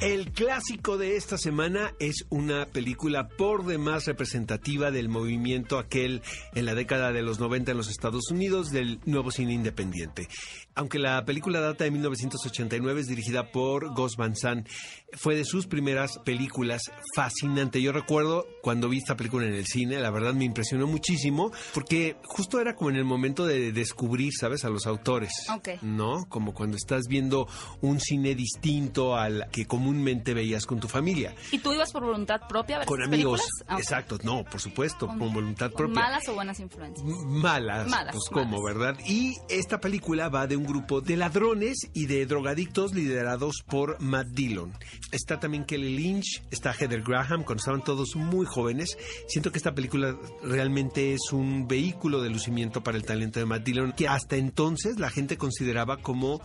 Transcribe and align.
El 0.00 0.30
clásico 0.30 0.98
de 0.98 1.16
esta 1.16 1.38
semana 1.38 1.94
es 1.98 2.26
una 2.28 2.66
película 2.66 3.28
por 3.28 3.64
demás 3.64 4.04
representativa 4.04 4.90
del 4.90 5.08
movimiento 5.08 5.78
aquel 5.78 6.20
en 6.54 6.66
la 6.66 6.74
década 6.74 7.12
de 7.12 7.22
los 7.22 7.40
90 7.40 7.70
en 7.70 7.78
los 7.78 7.88
Estados 7.88 8.30
Unidos 8.30 8.68
del 8.68 9.00
nuevo 9.06 9.30
cine 9.30 9.54
independiente. 9.54 10.28
Aunque 10.74 10.98
la 10.98 11.24
película 11.24 11.60
data 11.60 11.84
de 11.84 11.90
1989, 11.90 13.00
es 13.00 13.06
dirigida 13.06 13.50
por 13.50 13.94
Gus 13.94 14.16
Van 14.18 14.36
Sant. 14.36 14.68
Fue 15.14 15.34
de 15.34 15.46
sus 15.46 15.66
primeras 15.66 16.18
películas 16.26 16.82
fascinante. 17.14 17.80
Yo 17.80 17.92
recuerdo 17.92 18.46
cuando 18.60 18.90
vi 18.90 18.98
esta 18.98 19.16
película 19.16 19.46
en 19.46 19.54
el 19.54 19.64
cine, 19.64 19.98
la 19.98 20.10
verdad 20.10 20.34
me 20.34 20.44
impresionó 20.44 20.86
muchísimo 20.86 21.50
porque 21.72 22.16
justo 22.24 22.60
era 22.60 22.74
como 22.74 22.90
en 22.90 22.96
el 22.96 23.06
momento 23.06 23.46
de 23.46 23.72
descubrir, 23.72 24.34
¿sabes?, 24.38 24.66
a 24.66 24.68
los 24.68 24.86
autores. 24.86 25.32
Ok. 25.54 25.80
¿No? 25.80 26.26
Como 26.28 26.52
cuando 26.52 26.76
estás 26.76 27.04
viendo 27.08 27.48
un 27.80 27.98
cine 27.98 28.34
distinto 28.34 29.16
al 29.16 29.48
que 29.50 29.64
comúnmente 29.86 30.34
veías 30.34 30.66
con 30.66 30.80
tu 30.80 30.88
familia. 30.88 31.34
¿Y 31.52 31.58
tú 31.58 31.72
ibas 31.72 31.92
por 31.92 32.02
voluntad 32.02 32.40
propia 32.48 32.76
a 32.76 32.78
ver 32.80 32.88
Con 32.88 33.02
amigos. 33.02 33.40
Ah. 33.68 33.76
Exacto, 33.78 34.18
no, 34.24 34.44
por 34.44 34.60
supuesto, 34.60 35.06
con 35.06 35.32
voluntad 35.32 35.70
¿Con 35.70 35.92
propia. 35.92 36.02
¿Malas 36.02 36.28
o 36.28 36.34
buenas 36.34 36.58
influencias? 36.58 37.06
Malas, 37.06 37.88
Malas, 37.88 38.12
pues 38.12 38.28
como. 38.30 38.62
¿verdad? 38.64 38.98
Y 39.06 39.34
esta 39.48 39.78
película 39.80 40.28
va 40.28 40.48
de 40.48 40.56
un 40.56 40.64
grupo 40.64 41.00
de 41.00 41.16
ladrones 41.16 41.88
y 41.92 42.06
de 42.06 42.26
drogadictos 42.26 42.94
liderados 42.94 43.62
por 43.64 44.00
Matt 44.00 44.28
Dillon. 44.28 44.72
Está 45.12 45.38
también 45.38 45.64
Kelly 45.64 45.96
Lynch, 45.96 46.42
está 46.50 46.72
Heather 46.72 47.02
Graham, 47.02 47.44
cuando 47.44 47.60
estaban 47.60 47.84
todos 47.84 48.16
muy 48.16 48.44
jóvenes. 48.44 48.98
Siento 49.28 49.52
que 49.52 49.58
esta 49.58 49.72
película 49.72 50.16
realmente 50.42 51.14
es 51.14 51.32
un 51.32 51.68
vehículo 51.68 52.22
de 52.22 52.30
lucimiento 52.30 52.82
para 52.82 52.96
el 52.96 53.04
talento 53.04 53.38
de 53.38 53.46
Matt 53.46 53.62
Dillon, 53.62 53.92
que 53.92 54.08
hasta 54.08 54.36
entonces 54.36 54.98
la 54.98 55.10
gente 55.10 55.36
consideraba 55.36 55.98
como 55.98 56.40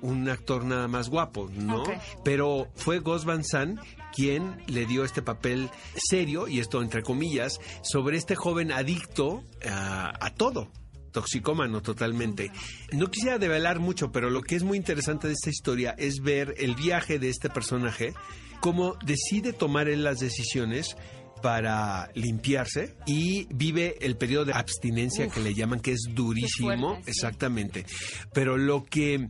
un 0.00 0.28
actor 0.28 0.64
nada 0.64 0.88
más 0.88 1.08
guapo, 1.08 1.50
¿no? 1.54 1.84
Pero 2.24 2.68
fue 2.74 2.98
Gus 2.98 3.24
Van 3.24 3.44
Sant 3.44 3.80
quien 4.14 4.62
le 4.66 4.86
dio 4.86 5.04
este 5.04 5.22
papel 5.22 5.70
serio, 5.96 6.46
y 6.46 6.60
esto 6.60 6.82
entre 6.82 7.02
comillas, 7.02 7.58
sobre 7.82 8.16
este 8.16 8.36
joven 8.36 8.70
adicto 8.70 9.42
a, 9.68 10.12
a 10.24 10.30
todo 10.30 10.70
toxicómano 11.14 11.80
totalmente. 11.80 12.50
No 12.92 13.10
quisiera 13.10 13.38
develar 13.38 13.78
mucho, 13.78 14.10
pero 14.12 14.30
lo 14.30 14.42
que 14.42 14.56
es 14.56 14.64
muy 14.64 14.76
interesante 14.76 15.28
de 15.28 15.34
esta 15.34 15.48
historia 15.48 15.94
es 15.96 16.20
ver 16.20 16.54
el 16.58 16.74
viaje 16.74 17.18
de 17.18 17.30
este 17.30 17.48
personaje, 17.48 18.14
cómo 18.60 18.96
decide 19.04 19.52
tomar 19.52 19.88
él 19.88 20.02
las 20.02 20.18
decisiones 20.18 20.96
para 21.40 22.10
limpiarse 22.14 22.96
y 23.06 23.46
vive 23.54 23.96
el 24.00 24.16
periodo 24.16 24.46
de 24.46 24.54
abstinencia 24.54 25.28
que 25.28 25.40
le 25.40 25.52
llaman 25.54 25.80
que 25.80 25.92
es 25.92 26.06
durísimo, 26.10 26.68
fuerte, 26.68 27.04
sí. 27.04 27.10
exactamente. 27.10 27.86
Pero 28.32 28.56
lo 28.56 28.82
que 28.84 29.28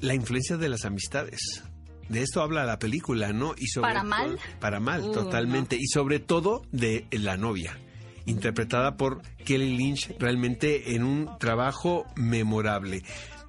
la 0.00 0.14
influencia 0.14 0.56
de 0.56 0.68
las 0.68 0.84
amistades. 0.84 1.62
De 2.08 2.22
esto 2.22 2.40
habla 2.40 2.64
la 2.64 2.78
película, 2.78 3.32
¿no? 3.32 3.54
Y 3.58 3.66
sobre 3.66 3.88
¿Para 3.88 4.04
mal? 4.04 4.38
Para 4.60 4.80
mal, 4.80 5.02
Uh, 5.02 5.12
totalmente. 5.12 5.76
Y 5.76 5.86
sobre 5.88 6.20
todo 6.20 6.62
de 6.70 7.06
la 7.10 7.36
novia, 7.36 7.78
interpretada 8.26 8.96
por 8.96 9.22
Kelly 9.44 9.76
Lynch, 9.76 10.14
realmente 10.18 10.94
en 10.94 11.02
un 11.02 11.36
trabajo 11.38 12.04
memorable. 12.14 13.02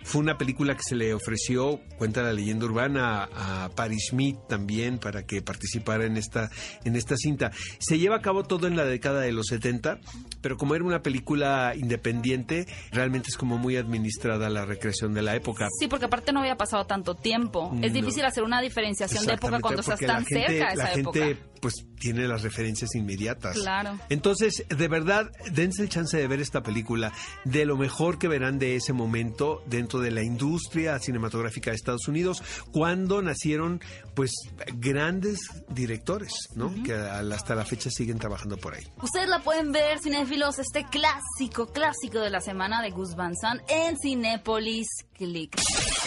Fue 0.04 0.22
una 0.22 0.38
película 0.38 0.76
que 0.76 0.84
se 0.84 0.96
le 0.96 1.14
ofreció, 1.14 1.82
cuenta 1.98 2.22
la 2.22 2.32
leyenda 2.32 2.66
urbana, 2.66 3.28
a, 3.36 3.70
Patti 3.76 4.00
Smith 4.00 4.38
también 4.48 5.00
para 5.00 5.26
que 5.26 5.42
participara 5.42 6.06
en 6.06 6.16
esta, 6.18 6.50
en 6.86 6.96
esta 6.96 7.18
cinta. 7.18 7.52
Se 7.80 8.00
lleva 8.00 8.16
a 8.18 8.22
cabo 8.22 8.44
todo 8.44 8.68
en 8.68 8.78
la 8.78 8.86
década 8.86 9.20
de 9.22 9.34
los 9.34 9.48
70, 9.48 10.00
pero 10.42 10.56
como 10.56 10.76
era 10.76 10.86
una 10.86 11.02
película 11.04 11.74
independiente, 11.76 12.68
realmente 12.92 13.28
es 13.30 13.38
como 13.38 13.58
muy 13.58 13.76
administrada 13.76 14.50
la 14.50 14.66
recreación 14.66 15.14
de 15.14 15.22
la 15.24 15.36
época. 15.36 15.68
Sí, 15.80 15.88
porque 15.88 16.06
aparte 16.06 16.32
no 16.32 16.40
había 16.40 16.56
pasado 16.56 16.86
tanto 16.86 17.16
tiempo. 17.16 17.72
Es 17.82 17.92
No. 17.92 18.00
difícil 18.02 18.24
hacer 18.24 18.44
una 18.44 18.62
diferenciación 18.62 19.26
de 19.26 19.34
época 19.34 19.60
cuando 19.60 19.82
estás 19.82 20.00
tan 20.00 20.08
la 20.08 20.16
gente, 20.24 20.48
cerca 20.48 20.70
de 20.70 20.76
la 20.76 20.84
esa 20.84 20.94
gente, 20.94 21.30
época. 21.32 21.50
pues 21.62 21.74
tiene 22.00 22.28
las 22.28 22.44
referencias 22.44 22.96
inmediatas. 22.96 23.58
Claro. 23.58 24.00
Entonces, 24.10 24.66
de 24.70 24.88
verdad, 24.88 25.32
dense 25.52 25.82
el 25.82 25.90
chance 25.90 26.18
de 26.18 26.28
ver 26.28 26.40
esta 26.40 26.62
película, 26.62 27.12
de 27.44 27.66
lo 27.66 27.78
mejor 27.78 28.18
que 28.20 28.28
verán 28.28 28.60
de 28.60 28.76
ese 28.76 28.94
momento 28.94 29.64
dentro 29.66 30.00
de 30.00 30.12
la 30.12 30.24
industria 30.24 31.00
cinematográfica 31.00 31.72
de 31.72 31.76
Estados 31.76 32.08
Unidos, 32.08 32.44
cuando 32.72 33.22
nacieron, 33.22 33.82
pues, 34.16 34.32
grandes 34.76 35.40
directores, 35.70 36.34
¿no? 36.56 36.74
Que 36.84 36.94
hasta 36.94 37.56
la 37.56 37.66
fecha 37.66 37.90
siguen 37.90 38.20
trabajando 38.20 38.58
por 38.58 38.76
ahí. 38.76 38.84
Ustedes 39.02 39.28
la 39.28 39.40
pueden 39.40 39.72
ver, 39.72 40.00
cinéfilos, 40.00 40.60
este 40.60 40.86
clásico, 40.86 41.68
clásico 41.68 42.20
de 42.20 42.30
la 42.30 42.42
semana 42.42 42.82
de 42.82 42.92
Gus 42.92 43.16
Van 43.16 43.36
Sant 43.36 43.62
en 43.70 43.98
Cinépolis 43.98 44.88
Click. 45.14 45.56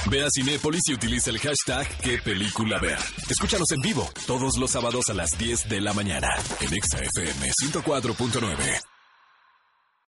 Ve 0.08 0.24
a 0.24 0.28
Cinépolis 0.30 0.82
y 0.88 0.94
utiliza 0.94 1.30
el 1.30 1.38
hashtag 1.38 1.86
¿Qué 2.02 2.18
película 2.18 2.78
ver? 2.78 2.98
Escúchanos 3.28 3.70
en 3.72 3.80
vivo 3.80 4.08
todos 4.26 4.56
los 4.56 4.70
sábados 4.70 5.08
a 5.08 5.14
las 5.14 5.36
10 5.38 5.68
la 5.84 5.92
mañana 5.92 6.28
en 6.60 6.74
Exa 6.74 6.98
FM 6.98 7.50
104.9. 7.50 8.89